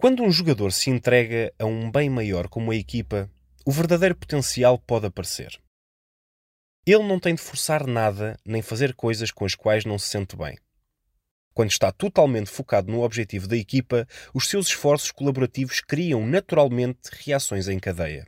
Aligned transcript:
Quando 0.00 0.22
um 0.22 0.32
jogador 0.32 0.72
se 0.72 0.88
entrega 0.88 1.52
a 1.58 1.66
um 1.66 1.90
bem 1.90 2.08
maior 2.08 2.48
como 2.48 2.70
a 2.70 2.74
equipa, 2.74 3.30
o 3.66 3.70
verdadeiro 3.70 4.14
potencial 4.14 4.78
pode 4.78 5.04
aparecer. 5.04 5.60
Ele 6.86 7.02
não 7.02 7.20
tem 7.20 7.34
de 7.34 7.42
forçar 7.42 7.86
nada 7.86 8.40
nem 8.42 8.62
fazer 8.62 8.94
coisas 8.94 9.30
com 9.30 9.44
as 9.44 9.54
quais 9.54 9.84
não 9.84 9.98
se 9.98 10.08
sente 10.08 10.34
bem. 10.34 10.56
Quando 11.52 11.70
está 11.70 11.92
totalmente 11.92 12.48
focado 12.48 12.90
no 12.90 13.02
objetivo 13.02 13.46
da 13.46 13.58
equipa, 13.58 14.08
os 14.32 14.48
seus 14.48 14.68
esforços 14.68 15.10
colaborativos 15.10 15.82
criam 15.82 16.26
naturalmente 16.26 17.10
reações 17.12 17.68
em 17.68 17.78
cadeia. 17.78 18.26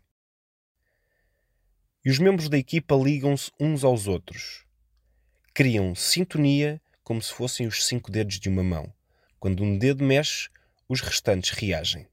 E 2.04 2.10
os 2.10 2.18
membros 2.18 2.50
da 2.50 2.58
equipa 2.58 2.94
ligam-se 2.94 3.50
uns 3.58 3.82
aos 3.82 4.06
outros. 4.06 4.66
Criam 5.54 5.94
sintonia 5.94 6.82
como 7.02 7.22
se 7.22 7.32
fossem 7.32 7.66
os 7.66 7.86
cinco 7.86 8.10
dedos 8.10 8.38
de 8.38 8.50
uma 8.50 8.62
mão. 8.62 8.92
Quando 9.40 9.64
um 9.64 9.78
dedo 9.78 10.04
mexe, 10.04 10.50
os 10.92 11.00
restantes 11.00 11.50
reagem. 11.50 12.06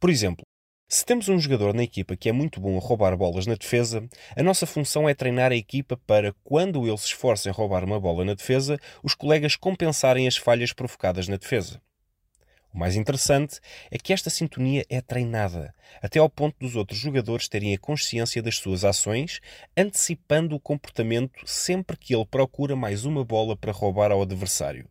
Por 0.00 0.08
exemplo, 0.08 0.42
se 0.88 1.04
temos 1.04 1.28
um 1.28 1.38
jogador 1.38 1.74
na 1.74 1.82
equipa 1.82 2.16
que 2.16 2.30
é 2.30 2.32
muito 2.32 2.60
bom 2.60 2.78
a 2.78 2.80
roubar 2.80 3.14
bolas 3.14 3.46
na 3.46 3.54
defesa, 3.54 4.08
a 4.34 4.42
nossa 4.42 4.66
função 4.66 5.06
é 5.06 5.14
treinar 5.14 5.52
a 5.52 5.56
equipa 5.56 5.98
para, 6.06 6.34
quando 6.42 6.86
ele 6.86 6.96
se 6.96 7.08
esforça 7.08 7.48
em 7.48 7.52
roubar 7.52 7.84
uma 7.84 8.00
bola 8.00 8.24
na 8.24 8.32
defesa, 8.32 8.78
os 9.02 9.14
colegas 9.14 9.54
compensarem 9.54 10.26
as 10.26 10.36
falhas 10.36 10.72
provocadas 10.72 11.28
na 11.28 11.36
defesa. 11.36 11.80
O 12.72 12.78
mais 12.78 12.96
interessante 12.96 13.60
é 13.90 13.98
que 13.98 14.12
esta 14.12 14.30
sintonia 14.30 14.84
é 14.88 15.00
treinada, 15.00 15.74
até 16.02 16.18
ao 16.18 16.30
ponto 16.30 16.56
dos 16.58 16.74
outros 16.74 16.98
jogadores 16.98 17.48
terem 17.48 17.74
a 17.74 17.78
consciência 17.78 18.42
das 18.42 18.56
suas 18.56 18.82
ações, 18.82 19.40
antecipando 19.76 20.56
o 20.56 20.60
comportamento 20.60 21.46
sempre 21.46 21.96
que 21.98 22.14
ele 22.14 22.26
procura 22.26 22.74
mais 22.74 23.04
uma 23.04 23.24
bola 23.24 23.56
para 23.56 23.72
roubar 23.72 24.10
ao 24.10 24.22
adversário. 24.22 24.88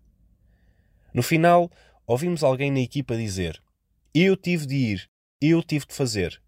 No 1.13 1.21
final, 1.21 1.69
ouvimos 2.05 2.43
alguém 2.43 2.71
na 2.71 2.79
equipa 2.79 3.15
dizer: 3.15 3.61
Eu 4.13 4.35
tive 4.35 4.65
de 4.65 4.75
ir, 4.75 5.09
eu 5.41 5.61
tive 5.63 5.85
de 5.85 5.93
fazer. 5.93 6.41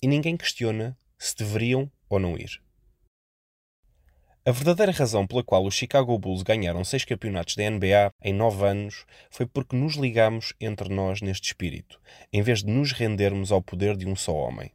E 0.00 0.06
ninguém 0.06 0.36
questiona 0.36 0.96
se 1.18 1.36
deveriam 1.36 1.90
ou 2.08 2.18
não 2.18 2.36
ir. 2.36 2.60
A 4.44 4.50
verdadeira 4.50 4.90
razão 4.90 5.24
pela 5.24 5.44
qual 5.44 5.64
os 5.64 5.74
Chicago 5.74 6.18
Bulls 6.18 6.42
ganharam 6.42 6.82
seis 6.82 7.04
campeonatos 7.04 7.54
da 7.54 7.70
NBA 7.70 8.12
em 8.24 8.32
nove 8.32 8.66
anos 8.66 9.06
foi 9.30 9.46
porque 9.46 9.76
nos 9.76 9.94
ligamos 9.94 10.52
entre 10.60 10.92
nós 10.92 11.22
neste 11.22 11.44
espírito, 11.46 12.00
em 12.32 12.42
vez 12.42 12.64
de 12.64 12.72
nos 12.72 12.90
rendermos 12.90 13.52
ao 13.52 13.62
poder 13.62 13.96
de 13.96 14.04
um 14.04 14.16
só 14.16 14.34
homem. 14.34 14.72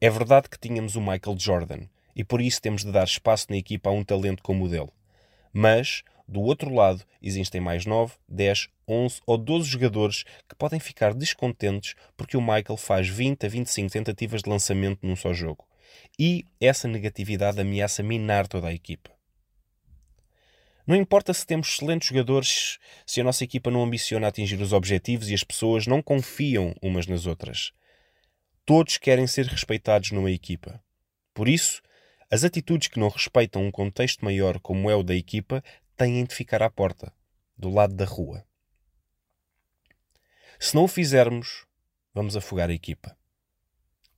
É 0.00 0.08
verdade 0.08 0.48
que 0.48 0.60
tínhamos 0.60 0.94
o 0.94 1.00
Michael 1.00 1.36
Jordan, 1.36 1.88
e 2.14 2.22
por 2.22 2.40
isso 2.40 2.62
temos 2.62 2.84
de 2.84 2.92
dar 2.92 3.02
espaço 3.04 3.46
na 3.50 3.56
equipa 3.56 3.90
a 3.90 3.92
um 3.92 4.04
talento 4.04 4.44
como 4.44 4.66
o 4.66 4.68
dele. 4.68 4.92
Mas, 5.52 6.04
do 6.28 6.40
outro 6.40 6.72
lado, 6.74 7.04
existem 7.22 7.60
mais 7.60 7.86
9, 7.86 8.14
10, 8.28 8.68
11 8.88 9.20
ou 9.26 9.38
12 9.38 9.68
jogadores 9.68 10.24
que 10.48 10.56
podem 10.56 10.80
ficar 10.80 11.14
descontentes 11.14 11.94
porque 12.16 12.36
o 12.36 12.40
Michael 12.40 12.76
faz 12.76 13.08
20 13.08 13.46
a 13.46 13.48
25 13.48 13.92
tentativas 13.92 14.42
de 14.42 14.50
lançamento 14.50 15.06
num 15.06 15.14
só 15.14 15.32
jogo 15.32 15.66
e 16.18 16.44
essa 16.60 16.88
negatividade 16.88 17.60
ameaça 17.60 18.02
minar 18.02 18.48
toda 18.48 18.68
a 18.68 18.74
equipa. 18.74 19.10
Não 20.86 20.94
importa 20.94 21.34
se 21.34 21.44
temos 21.44 21.68
excelentes 21.68 22.08
jogadores, 22.08 22.78
se 23.04 23.20
a 23.20 23.24
nossa 23.24 23.42
equipa 23.42 23.70
não 23.70 23.82
ambiciona 23.82 24.28
atingir 24.28 24.60
os 24.60 24.72
objetivos 24.72 25.28
e 25.28 25.34
as 25.34 25.42
pessoas 25.42 25.86
não 25.86 26.00
confiam 26.00 26.74
umas 26.80 27.06
nas 27.06 27.26
outras. 27.26 27.72
Todos 28.64 28.96
querem 28.96 29.26
ser 29.26 29.46
respeitados 29.46 30.12
numa 30.12 30.30
equipa. 30.30 30.80
Por 31.34 31.48
isso, 31.48 31.82
as 32.30 32.44
atitudes 32.44 32.88
que 32.88 33.00
não 33.00 33.08
respeitam 33.08 33.64
um 33.64 33.70
contexto 33.70 34.24
maior 34.24 34.60
como 34.60 34.88
é 34.88 34.94
o 34.94 35.02
da 35.02 35.14
equipa 35.14 35.62
têm 35.96 36.24
de 36.24 36.34
ficar 36.34 36.62
à 36.62 36.68
porta, 36.68 37.12
do 37.56 37.70
lado 37.70 37.94
da 37.94 38.04
rua. 38.04 38.44
Se 40.58 40.74
não 40.74 40.84
o 40.84 40.88
fizermos, 40.88 41.66
vamos 42.12 42.36
afogar 42.36 42.68
a 42.68 42.74
equipa. 42.74 43.16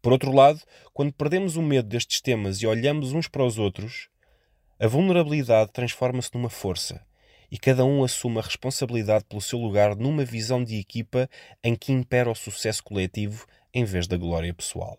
Por 0.03 0.12
outro 0.12 0.32
lado, 0.32 0.60
quando 0.92 1.12
perdemos 1.12 1.56
o 1.56 1.62
medo 1.62 1.88
destes 1.88 2.20
temas 2.20 2.60
e 2.62 2.66
olhamos 2.66 3.12
uns 3.12 3.28
para 3.28 3.44
os 3.44 3.58
outros, 3.58 4.08
a 4.78 4.86
vulnerabilidade 4.86 5.72
transforma-se 5.72 6.34
numa 6.34 6.50
força 6.50 7.04
e 7.50 7.58
cada 7.58 7.84
um 7.84 8.04
assume 8.04 8.38
a 8.38 8.42
responsabilidade 8.42 9.24
pelo 9.24 9.41
seu 9.41 9.58
lugar 9.58 9.97
numa 9.97 10.24
visão 10.24 10.62
de 10.62 10.78
equipa 10.78 11.28
em 11.62 11.74
que 11.74 11.92
impera 11.92 12.30
o 12.30 12.34
sucesso 12.34 12.82
coletivo 12.82 13.47
em 13.72 13.84
vez 13.84 14.06
da 14.06 14.16
glória 14.16 14.53
pessoal. 14.53 14.98